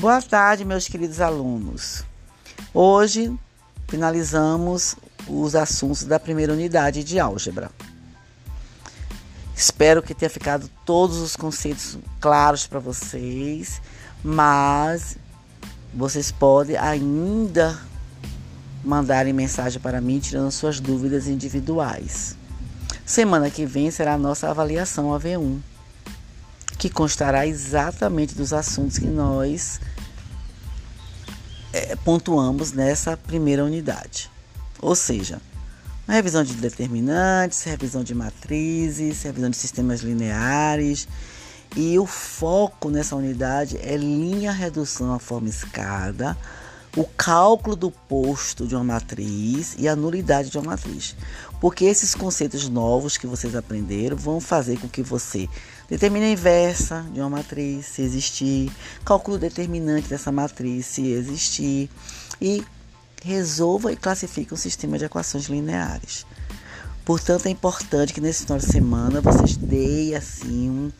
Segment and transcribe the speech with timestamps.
[0.00, 2.06] Boa tarde, meus queridos alunos.
[2.72, 3.38] Hoje
[3.86, 4.96] finalizamos
[5.28, 7.70] os assuntos da primeira unidade de álgebra.
[9.54, 13.82] Espero que tenha ficado todos os conceitos claros para vocês,
[14.24, 15.18] mas
[15.92, 17.78] vocês podem ainda
[18.82, 22.38] mandarem mensagem para mim tirando suas dúvidas individuais.
[23.04, 25.58] Semana que vem será a nossa avaliação AV1,
[26.80, 29.78] que constará exatamente dos assuntos que nós
[31.74, 34.30] é, pontuamos nessa primeira unidade.
[34.80, 35.42] Ou seja,
[36.08, 41.06] revisão de determinantes, revisão de matrizes, revisão de sistemas lineares.
[41.76, 46.34] E o foco nessa unidade é linha redução à forma escada,
[46.96, 51.14] o cálculo do posto de uma matriz e a nulidade de uma matriz.
[51.60, 55.48] Porque esses conceitos novos que vocês aprenderam vão fazer com que você
[55.88, 58.72] determine a inversa de uma matriz, se existir,
[59.04, 61.88] calcule o determinante dessa matriz, se existir,
[62.40, 62.64] e
[63.22, 66.26] resolva e classifique um sistema de equações lineares.
[67.04, 70.92] Portanto, é importante que nesse final de semana vocês deem assim um,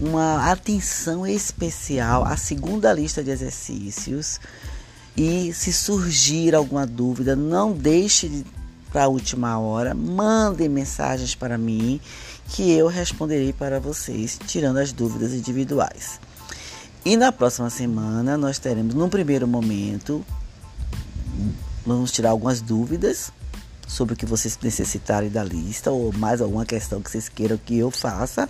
[0.00, 4.40] uma atenção especial à segunda lista de exercícios
[5.16, 8.44] e se surgir alguma dúvida, não deixe
[8.92, 12.00] para a última hora, mandem mensagens para mim
[12.48, 16.20] que eu responderei para vocês, tirando as dúvidas individuais.
[17.04, 20.24] E na próxima semana nós teremos, num primeiro momento,
[21.84, 23.32] vamos tirar algumas dúvidas
[23.86, 27.78] sobre o que vocês necessitarem da lista ou mais alguma questão que vocês queiram que
[27.78, 28.48] eu faça.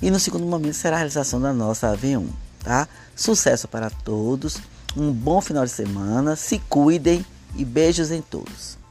[0.00, 2.26] E no segundo momento será a realização da nossa AV1,
[2.64, 2.88] tá?
[3.14, 4.58] Sucesso para todos,
[4.96, 7.24] um bom final de semana, se cuidem
[7.56, 8.81] e beijos em todos.